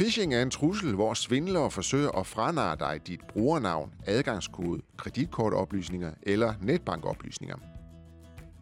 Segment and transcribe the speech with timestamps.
[0.00, 6.54] Phishing er en trussel, hvor svindlere forsøger at franare dig dit brugernavn, adgangskode, kreditkortoplysninger eller
[6.62, 7.56] netbankoplysninger.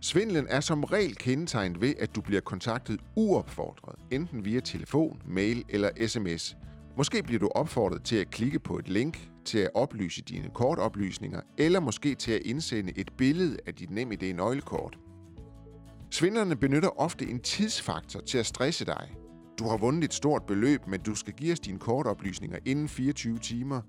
[0.01, 5.65] Svindlen er som regel kendetegnet ved, at du bliver kontaktet uopfordret, enten via telefon, mail
[5.69, 6.57] eller sms.
[6.97, 11.41] Måske bliver du opfordret til at klikke på et link til at oplyse dine kortoplysninger,
[11.59, 14.99] eller måske til at indsende et billede af dit NemID nøglekort.
[16.11, 19.11] Svindlerne benytter ofte en tidsfaktor til at stresse dig.
[19.59, 23.39] Du har vundet et stort beløb, men du skal give os dine kortoplysninger inden 24
[23.39, 23.81] timer.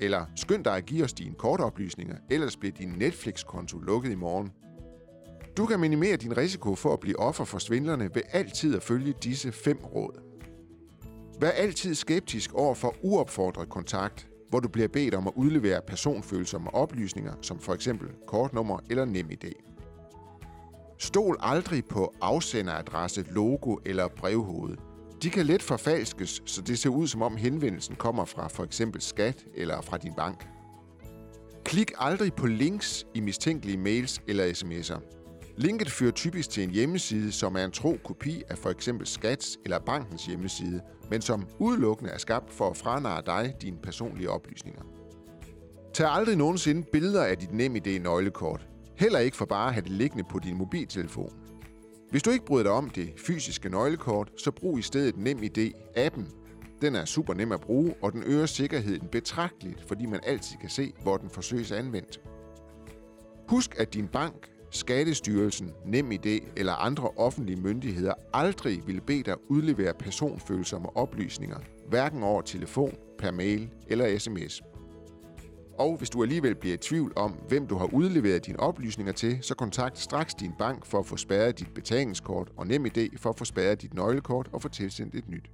[0.00, 4.52] Eller skynd dig at give os dine kortoplysninger, ellers bliver din Netflix-konto lukket i morgen.
[5.56, 9.14] Du kan minimere din risiko for at blive offer for svindlerne ved altid at følge
[9.22, 10.20] disse fem råd.
[11.40, 16.74] Vær altid skeptisk over for uopfordret kontakt, hvor du bliver bedt om at udlevere personfølsomme
[16.74, 19.44] oplysninger, som for eksempel kortnummer eller NemID.
[20.98, 24.76] Stol aldrig på afsenderadresse, logo eller brevhoved.
[25.24, 29.00] De kan let forfalskes, så det ser ud som om henvendelsen kommer fra for eksempel
[29.00, 30.46] skat eller fra din bank.
[31.64, 35.00] Klik aldrig på links i mistænkelige mails eller sms'er.
[35.56, 39.58] Linket fører typisk til en hjemmeside, som er en tro kopi af for eksempel Skats
[39.64, 44.82] eller bankens hjemmeside, men som udelukkende er skabt for at franare dig dine personlige oplysninger.
[45.94, 48.66] Tag aldrig nogensinde billeder af dit NemID nøglekort.
[48.96, 51.43] Heller ikke for bare at have det liggende på din mobiltelefon.
[52.10, 56.24] Hvis du ikke bryder dig om det fysiske nøglekort, så brug i stedet NemID-appen.
[56.80, 60.70] Den er super nem at bruge, og den øger sikkerheden betragteligt, fordi man altid kan
[60.70, 62.20] se, hvor den forsøges anvendt.
[63.48, 69.94] Husk, at din bank, Skattestyrelsen, NemID eller andre offentlige myndigheder aldrig vil bede dig udlevere
[69.94, 71.58] personfølsomme oplysninger,
[71.88, 74.62] hverken over telefon, per mail eller sms.
[75.78, 79.38] Og hvis du alligevel bliver i tvivl om, hvem du har udleveret dine oplysninger til,
[79.42, 83.38] så kontakt straks din bank for at få spærret dit betalingskort og NemID for at
[83.38, 85.50] få spærret dit nøglekort og få tilsendt et nyt.